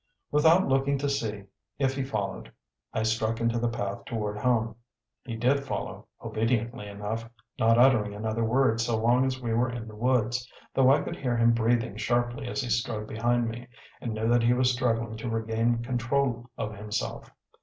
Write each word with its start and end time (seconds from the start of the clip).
Without 0.31 0.67
looking 0.67 0.97
to 0.97 1.07
see 1.07 1.43
if 1.77 1.93
he 1.95 2.01
followed, 2.03 2.51
I 2.91 3.03
struck 3.03 3.39
into 3.39 3.59
the 3.59 3.69
path 3.69 4.03
toward 4.05 4.35
home. 4.39 4.73
He 5.25 5.35
did 5.35 5.63
follow, 5.63 6.07
obediently 6.23 6.87
enough, 6.87 7.29
not 7.59 7.77
uttering 7.77 8.15
another 8.15 8.43
word 8.43 8.81
so 8.81 8.97
long 8.97 9.27
as 9.27 9.39
we 9.39 9.53
were 9.53 9.69
in 9.69 9.87
the 9.87 9.93
woods, 9.95 10.51
though 10.73 10.91
I 10.91 11.01
could 11.01 11.17
hear 11.17 11.37
him 11.37 11.51
breathing 11.53 11.97
sharply 11.97 12.47
as 12.47 12.61
he 12.61 12.69
strode 12.71 13.05
behind 13.05 13.47
me, 13.47 13.67
and 14.01 14.15
knew 14.15 14.27
that 14.27 14.41
he 14.41 14.53
was 14.53 14.73
struggling 14.73 15.17
to 15.17 15.29
regain 15.29 15.83
control 15.83 16.47
of 16.57 16.75
himself. 16.75 17.29